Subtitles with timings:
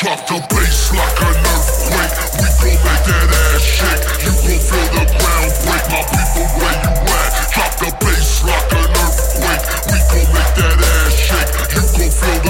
[0.00, 2.16] Drop the bass like an earthquake.
[2.40, 4.00] We gon' make that ass shake.
[4.24, 5.84] You gon' feel the ground break.
[5.92, 7.28] My people, where you at?
[7.52, 9.60] Drop the bass like an earthquake.
[9.92, 11.52] We gon' make that ass shake.
[11.76, 12.49] You gon' feel the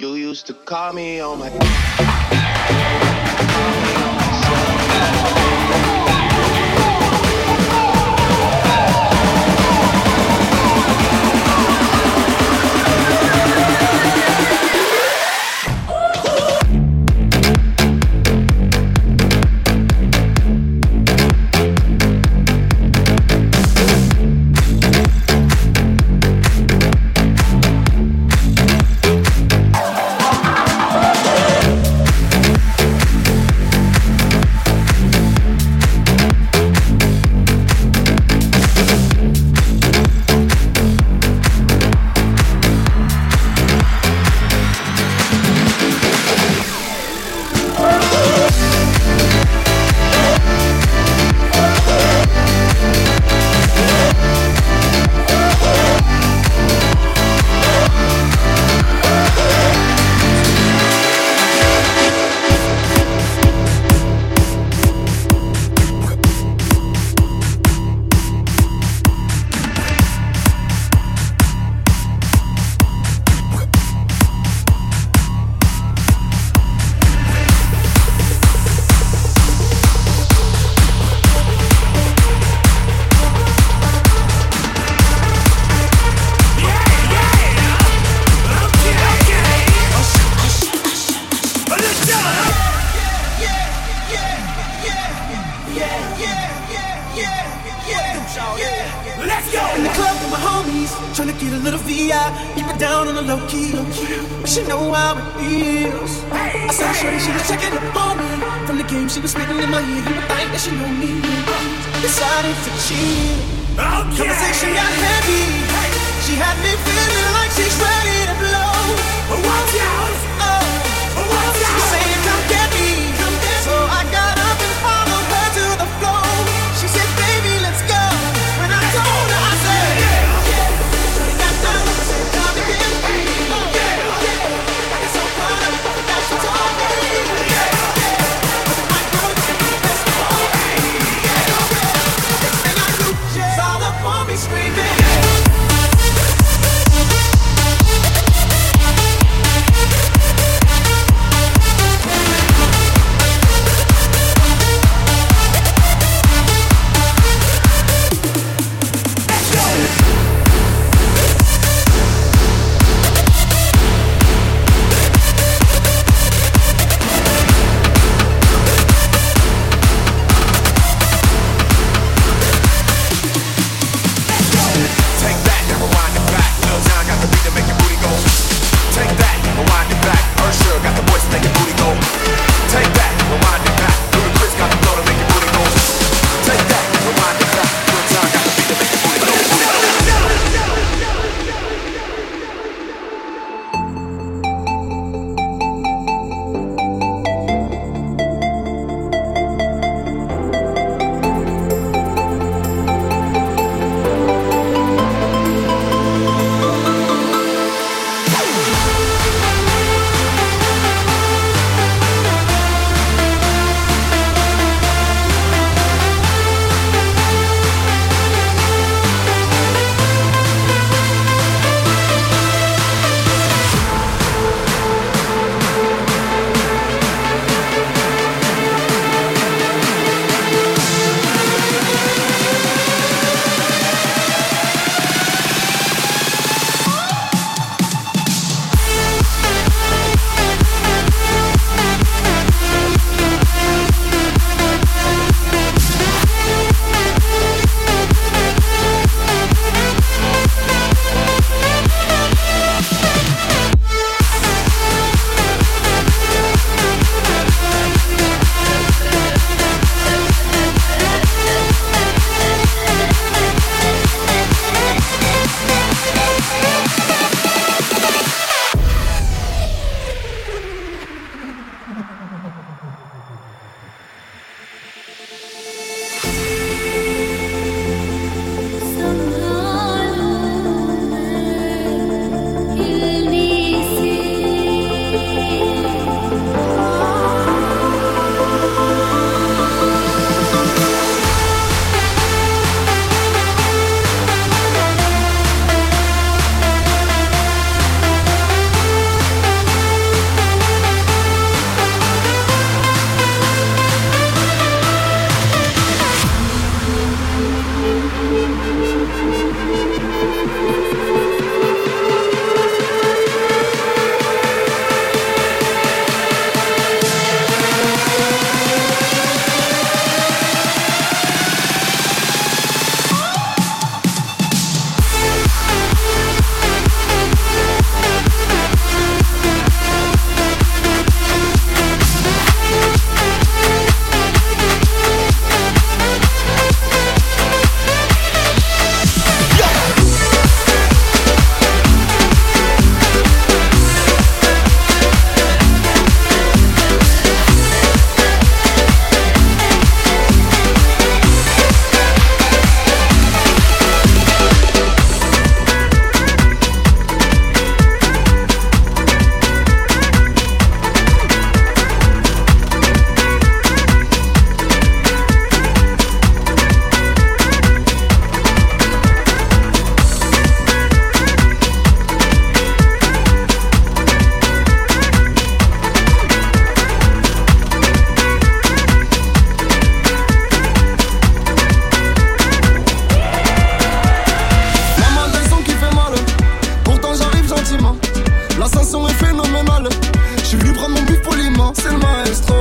[0.00, 1.50] You used to call me on my.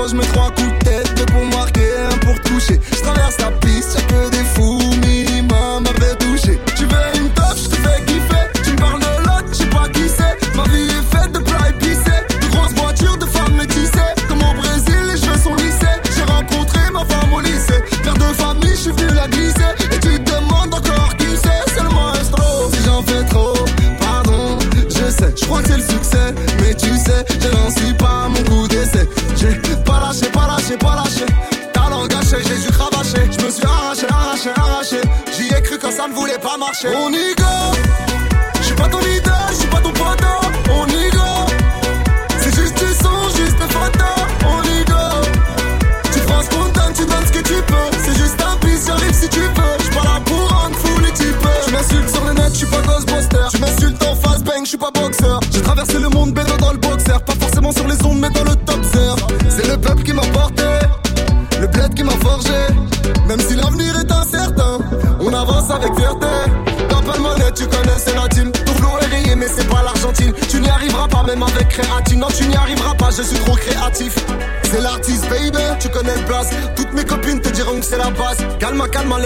[0.10, 0.79] je me crois cool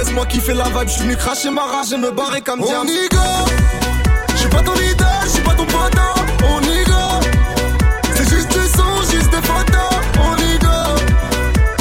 [0.03, 0.87] laisse-moi kiffer la vibe.
[0.87, 2.85] J'suis venu cracher ma rage et me barrer comme diable.
[2.85, 3.17] On y go.
[4.35, 6.13] J'suis pas ton leader, j'suis pas ton potin.
[6.43, 6.93] On y go.
[8.15, 9.93] C'est juste du son, juste des photos.
[10.19, 10.77] On y go.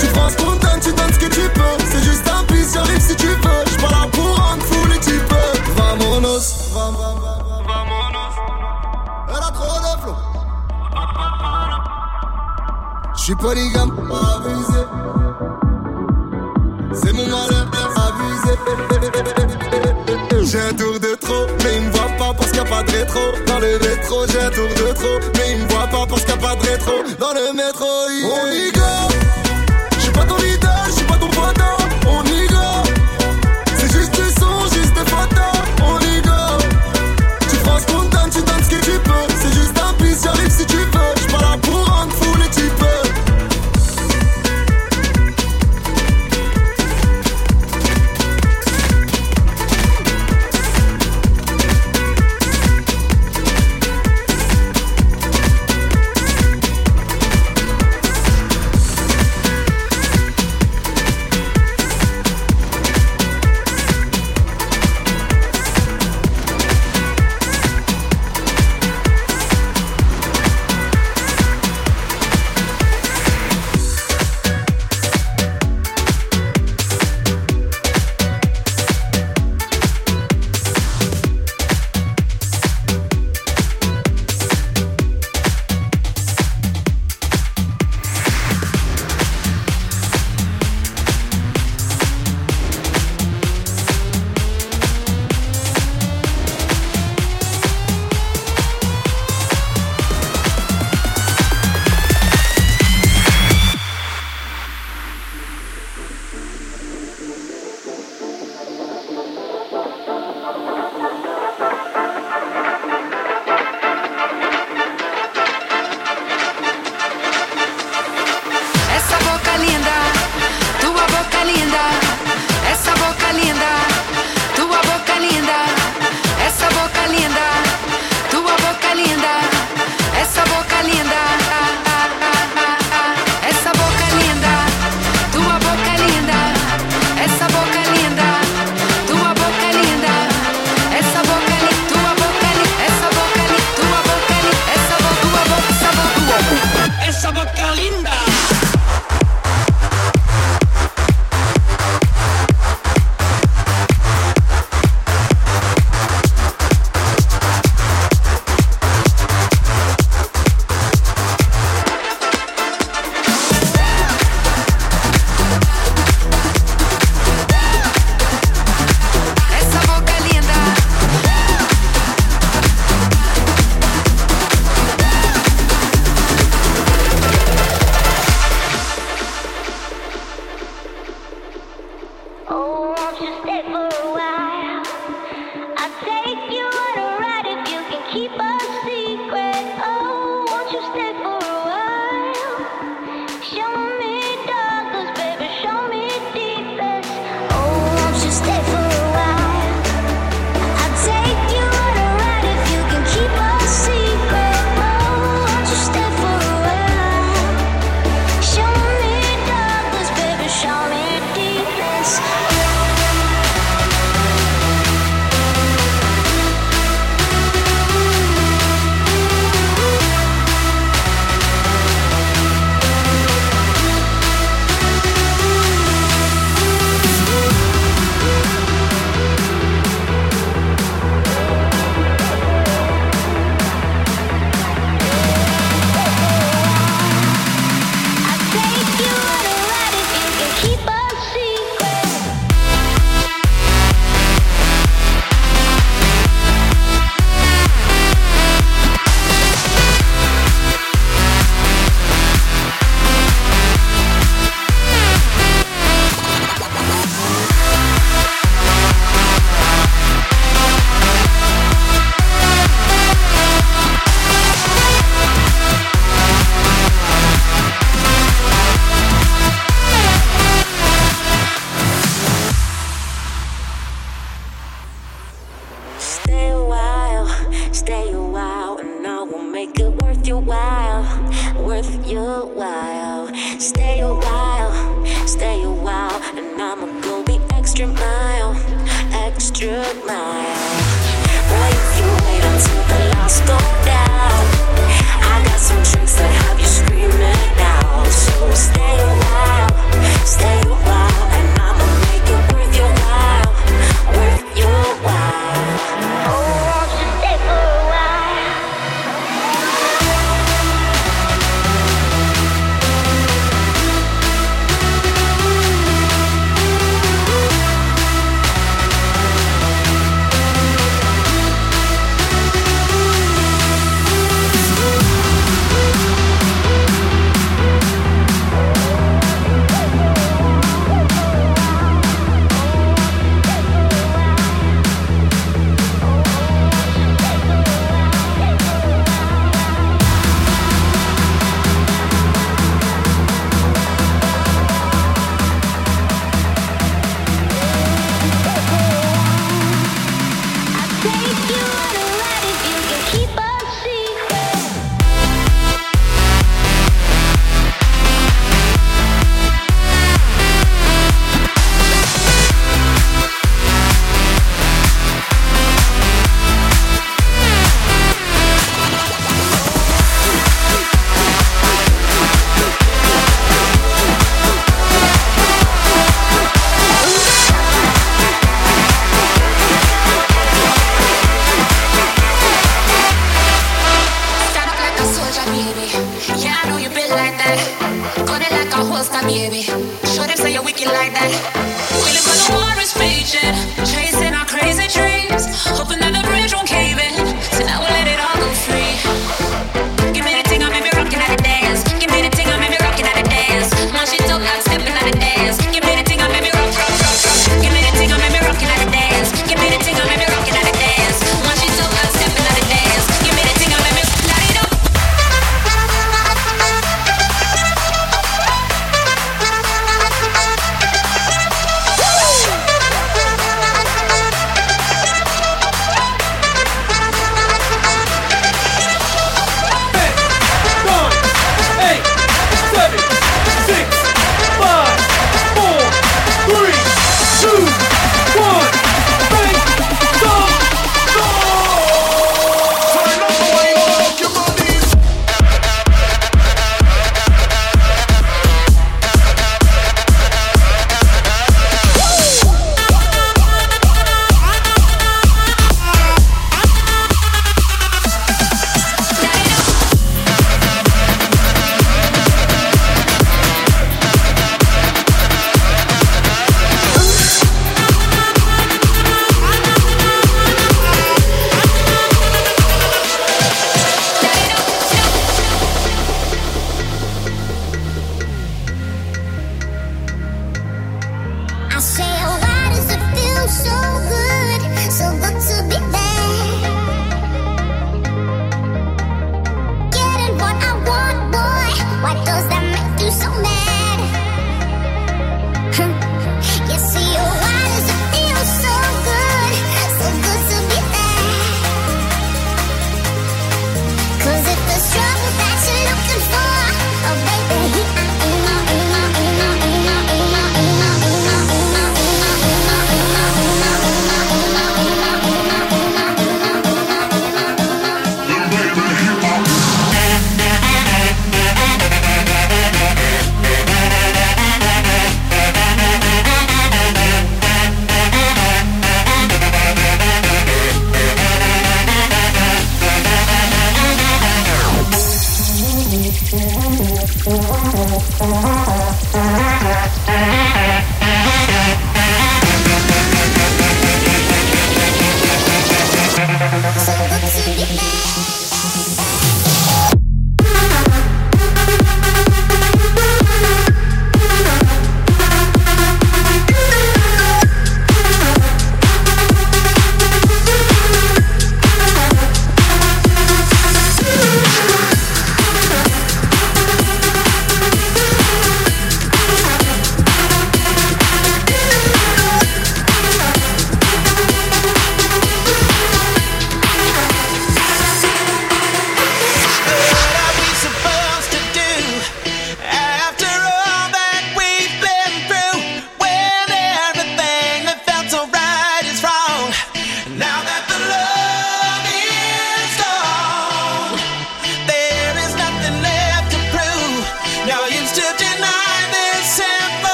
[0.00, 1.76] Tu prends spontané, tu donnes ce que tu peux.
[1.90, 3.64] C'est juste un piste, j'arrive si tu veux.
[3.66, 5.34] J'suis pas là pour rendre fou les types.
[5.76, 6.72] Vamonos.
[6.72, 7.26] Vamonos.
[9.28, 10.16] Elle a trop de flow.
[13.16, 15.25] J'suis polygame, pas abusé.
[23.46, 25.18] dans le métro, j'ai un tour de trop.
[25.34, 26.92] Mais ils me voient pas parce qu'il n'y a pas de rétro.
[27.18, 28.28] Dans le métro, yeah.
[28.28, 28.80] on y go.
[30.14, 30.45] Pas ton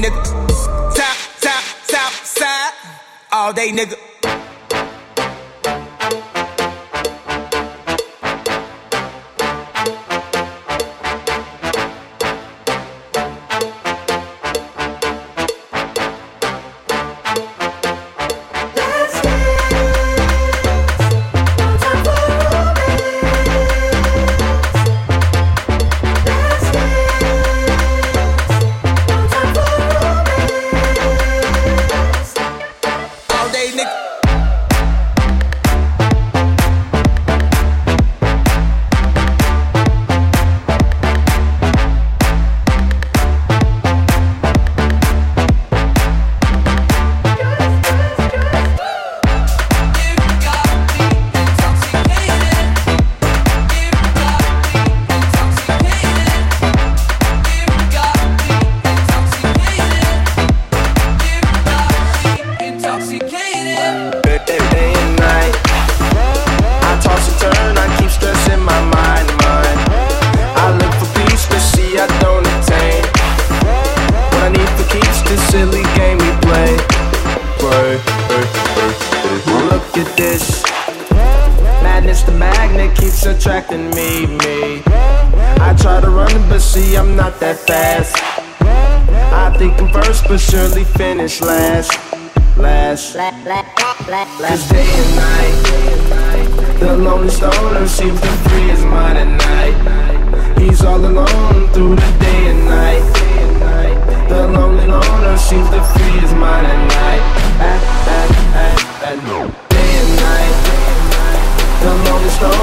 [0.00, 0.22] nigga.
[0.94, 2.72] Top, top, top side.
[3.32, 4.09] All day nigga.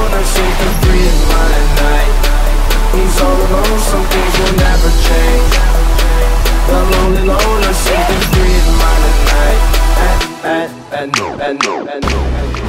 [0.08, 1.52] alone, I seem to breathe my
[1.84, 2.14] night
[2.96, 5.54] He's all alone, some things will never change
[6.70, 8.98] I'm only alone, I seem to breathe my
[9.32, 9.62] night
[10.08, 12.67] At, at, at, at, at, at, at, at.